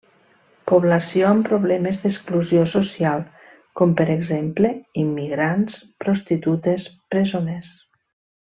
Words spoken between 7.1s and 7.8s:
presoners.